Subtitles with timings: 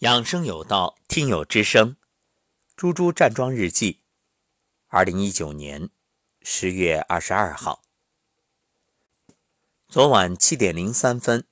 [0.00, 1.94] 养生有道，听友之声，
[2.74, 4.00] 猪猪站桩日记，
[4.86, 5.90] 二零一九年
[6.40, 7.82] 十月二十二号，
[9.90, 11.46] 昨晚七点零三分，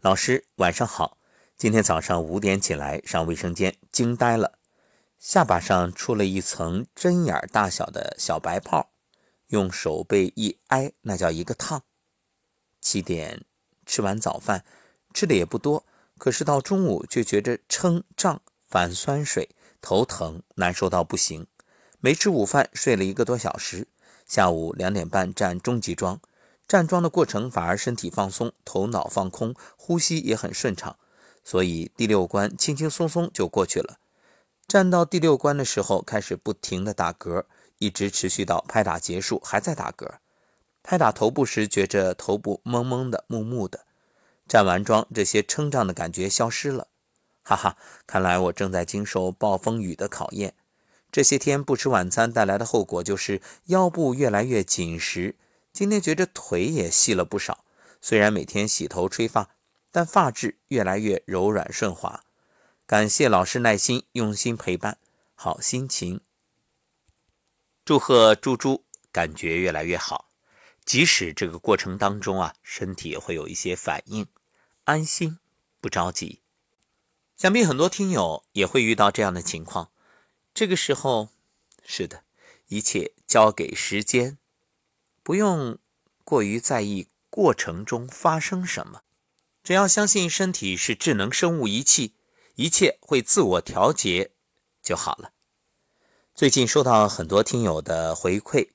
[0.00, 1.18] 老师晚上好。
[1.58, 4.58] 今天早上五点起来上卫生间，惊呆了，
[5.18, 8.94] 下巴上出了一层针眼大小的小白泡，
[9.48, 11.84] 用手背一挨，那叫一个烫。
[12.80, 13.44] 七点
[13.84, 14.64] 吃完早饭，
[15.12, 15.84] 吃的也不多。
[16.24, 19.50] 可是到中午就觉着撑胀、反酸水、
[19.82, 21.46] 头疼、难受到不行。
[22.00, 23.88] 没吃午饭，睡了一个多小时。
[24.24, 26.18] 下午两点半站中级桩，
[26.66, 30.96] 站桩的过程反而身体放松，头脑放空，呼吸也很顺畅，
[31.44, 33.98] 所以第六关轻轻松松就过去了。
[34.66, 37.44] 站到第六关的时候，开始不停的打嗝，
[37.76, 40.10] 一直持续到拍打结束，还在打嗝。
[40.82, 43.84] 拍打头部时，觉着头部蒙蒙的、木木的。
[44.46, 46.88] 站完桩，这些撑胀的感觉消失了，
[47.42, 47.76] 哈哈！
[48.06, 50.54] 看来我正在经受暴风雨的考验。
[51.10, 55.36] 这些天不吃晚餐带来的后果就是腰部越来越紧实。
[55.72, 57.64] 今天觉着腿也细了不少，
[58.00, 59.50] 虽然每天洗头吹发，
[59.90, 62.22] 但发质越来越柔软顺滑。
[62.86, 64.98] 感谢老师耐心用心陪伴，
[65.34, 66.20] 好心情。
[67.84, 70.28] 祝贺猪猪感觉越来越好。
[70.84, 74.26] 即使这个过程当中啊，身体也会有一些反应，
[74.84, 75.38] 安心，
[75.80, 76.40] 不着急。
[77.36, 79.90] 想必很多听友也会遇到这样的情况。
[80.52, 81.30] 这个时候，
[81.84, 82.24] 是的，
[82.68, 84.38] 一切交给时间，
[85.22, 85.78] 不用
[86.22, 89.02] 过于在意过程中发生什么，
[89.64, 92.14] 只要相信身体是智能生物仪器，
[92.54, 94.32] 一切会自我调节
[94.82, 95.32] 就好了。
[96.34, 98.73] 最近收到很多听友的回馈。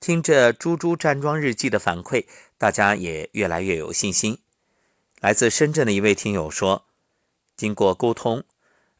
[0.00, 2.24] 听着猪猪站桩日记的反馈，
[2.56, 4.38] 大家也越来越有信心。
[5.20, 6.86] 来自深圳的一位听友说
[7.54, 8.42] ：“经过沟通，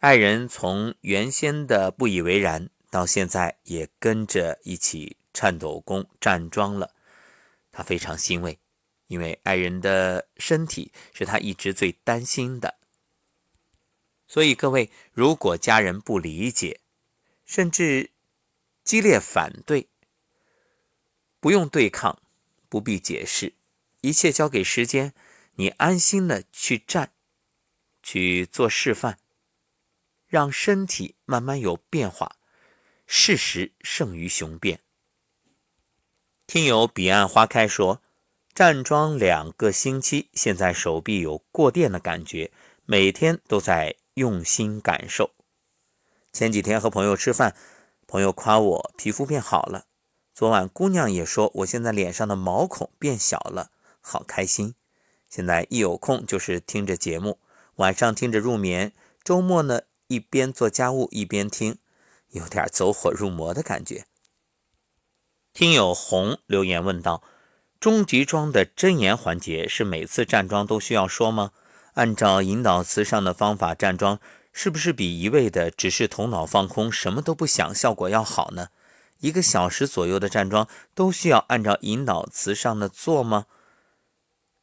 [0.00, 6.90] 爱人从原先的不以为然，到现在也跟着一起颤抖功站桩了。
[7.72, 8.58] 他非常欣慰，
[9.06, 12.74] 因为爱人的身体是他一直最担心的。
[14.28, 16.80] 所以各位，如果家人不理解，
[17.46, 18.10] 甚至
[18.84, 19.88] 激烈反对，
[21.40, 22.20] 不用对抗，
[22.68, 23.54] 不必解释，
[24.02, 25.14] 一切交给时间。
[25.56, 27.12] 你安心的去站，
[28.02, 29.16] 去做示范，
[30.26, 32.36] 让身体慢慢有变化。
[33.06, 34.80] 事实胜于雄辩。
[36.46, 38.00] 听友彼岸花开说，
[38.54, 42.52] 站桩两个星期，现在手臂有过电的感觉，
[42.86, 45.34] 每天都在用心感受。
[46.32, 47.56] 前几天和朋友吃饭，
[48.06, 49.86] 朋友夸我皮肤变好了。
[50.40, 53.70] 昨晚姑娘也说，我现在脸上的毛孔变小了，
[54.00, 54.74] 好开心。
[55.28, 57.38] 现在一有空就是听着节目，
[57.74, 61.76] 晚上听着入眠，周末呢一边做家务一边听，
[62.30, 64.06] 有点走火入魔的感觉。
[65.52, 67.22] 听友红留言问道：
[67.78, 71.50] 终极装的真言环节是每次站桩都需要说吗？
[71.92, 74.18] 按照引导词上的方法站桩，
[74.54, 78.68] 是不是比一味的只是头脑放空，什么都不想，效果要好呢？
[79.20, 83.46] 一个小时左右的站桩都需要按照引导词上的做吗？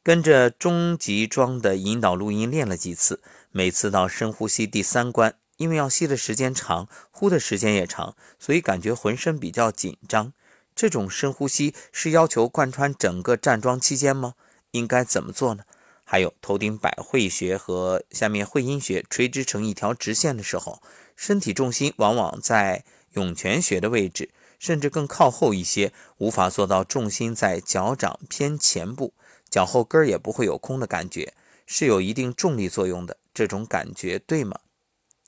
[0.02, 3.20] 跟着中级桩的引导录音练了几次，
[3.50, 10.32] 每次到深呼吸第三关，因为要吸的时间长，呼的时间也长，所以感觉浑身比较紧张。
[10.74, 14.34] 这种深呼吸是要求贯穿整个站桩期间吗？
[14.70, 15.64] 应该怎么做呢？
[16.04, 20.80] 还有头顶百会穴和下面会阴穴垂直成一条直线的时候，
[21.14, 24.30] 身体重心往往在涌泉穴的位置。
[24.58, 29.14] 甚至更靠后一些，无法做到重心在脚掌偏前部，
[29.48, 33.16] 脚后跟也不会有空的感觉，是有一定重力作用的。
[33.32, 34.58] 这种感觉对吗？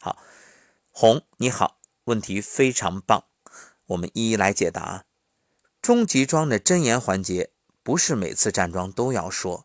[0.00, 0.18] 好，
[0.90, 3.24] 红你好，问题非常棒，
[3.86, 5.04] 我们一一来解答。
[5.80, 7.50] 终极桩的真言环节
[7.84, 9.64] 不是每次站桩都要说，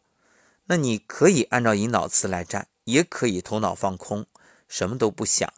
[0.65, 4.27] 那你可以按照引导词来站，也可以头脑放空，
[4.67, 5.51] 什么都不想，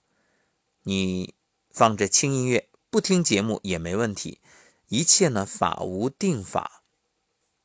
[0.83, 1.35] 你
[1.69, 2.69] 放着轻音乐。
[2.89, 4.39] 不听节目也没问题，
[4.87, 6.83] 一切呢法无定法，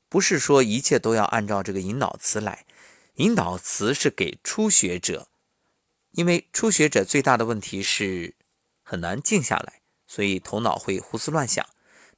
[0.09, 2.67] 不是说一切都要按照这个引导词来。
[3.17, 5.29] 引导词是给初学者，
[6.11, 8.35] 因为初学者最大的问题是
[8.83, 11.65] 很难静下来，所以头脑会胡思乱想。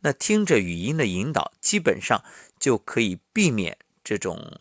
[0.00, 2.24] 那听着语音的引导，基本上
[2.58, 4.60] 就可以避免这种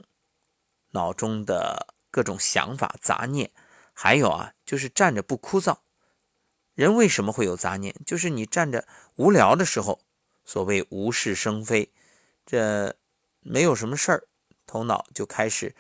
[0.92, 3.52] 脑中的各种想法杂念。
[3.94, 5.78] 还有啊，就是站着不枯燥。
[6.74, 7.96] 人为什么会有杂念？
[8.06, 10.02] 就是你站着无聊的时候，
[10.44, 11.92] 所谓无事生非，
[12.46, 12.96] 这
[13.42, 14.28] 没有什么事儿，
[14.66, 15.76] 头脑就开始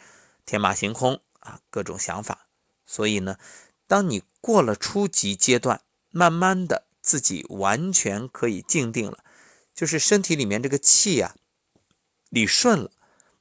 [0.45, 2.47] 天马行空啊，各种想法。
[2.85, 3.37] 所以呢，
[3.87, 5.81] 当你过了初级阶段，
[6.11, 9.23] 慢慢的自己完全可以静定了，
[9.73, 11.35] 就是身体里面这个气呀，
[12.29, 12.91] 理顺了，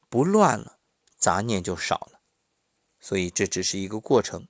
[0.09, 0.79] 不乱了，
[1.19, 2.21] 杂念就少了。
[2.99, 4.47] 所以这只是一个过程，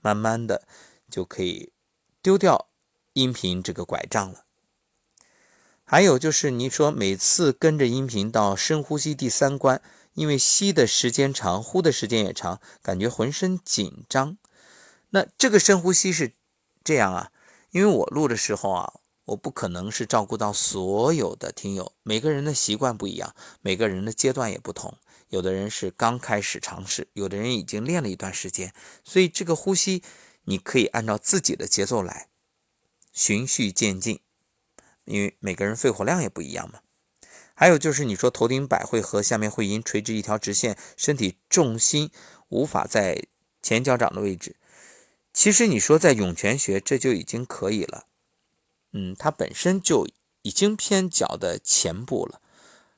[0.00, 0.66] 慢慢的
[1.10, 1.72] 就可以
[2.22, 2.68] 丢掉
[3.14, 4.44] 音频这个拐杖了。
[5.84, 9.82] 还有就是你说每次跟着音频到深呼吸第三关。
[10.14, 14.36] 因为吸的时间长，呼的时间也长，感觉浑身紧张。
[15.08, 16.34] 那这个深呼吸是
[16.84, 17.30] 这样啊？
[17.70, 18.92] 因为我录的时候啊，
[19.24, 24.98] 我不可能是照顾到所有的听友，每个人的习惯不一样，每个人的阶段也不同。
[25.30, 30.02] 有的人是刚开始尝试，有的人已经练了一段时间，所以这个呼吸
[30.44, 32.28] 你可以按照自己的节奏来，
[33.12, 34.20] 循序渐进。
[35.04, 36.80] 因为每个人肺活量也不一样嘛。
[37.54, 42.10] 还有就是你说头顶百会和下面会阴垂直一条直线，身体重心
[42.48, 43.26] 无法在
[43.60, 44.56] 前脚掌的位置。
[45.32, 48.06] 其实你说在涌泉穴这就已经可以了，
[48.92, 50.06] 嗯，它本身就
[50.42, 52.40] 已经偏脚的前部了。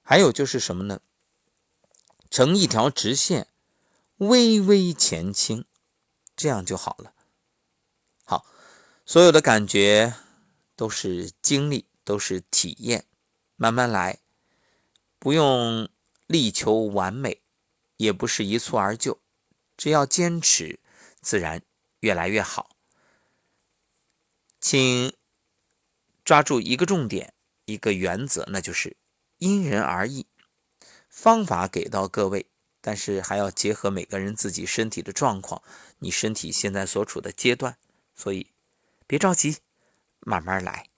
[0.03, 1.01] 还有就是什么呢？
[2.31, 3.49] 成一条直线，
[4.17, 5.65] 微微前倾，
[6.37, 7.15] 这样就好了。
[9.07, 10.15] 所有的感觉
[10.75, 13.05] 都是经历，都是体验，
[13.57, 14.19] 慢慢来。
[15.19, 15.89] 不用
[16.27, 17.43] 力求完美，
[17.99, 19.21] 也不是一蹴而就，
[19.77, 20.81] 只要坚持，
[21.21, 21.63] 自然
[22.01, 22.77] 越来越好。
[24.59, 25.13] 请
[26.25, 27.35] 抓住一个重点，
[27.67, 28.97] 一个原则，那就是
[29.39, 30.27] 因人而异。
[31.11, 32.47] 方法给到各位，
[32.81, 35.63] 但是还要结合每个人自己身体的状况，
[35.99, 37.77] 你身体现在所处的阶段，
[38.15, 38.49] 所以
[39.07, 39.59] 别着急，
[40.21, 40.89] 慢慢来。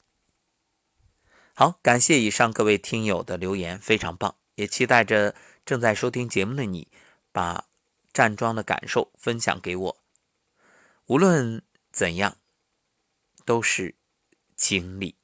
[1.54, 6.88] 好，感谢以上各位听友的留言，非常棒，也期待着正在收听节目的你，
[7.32, 7.66] 把
[8.12, 9.96] 站桩的感受分享给我。
[11.06, 12.36] 无论怎样，
[13.44, 13.94] 都是
[14.54, 15.16] 经历。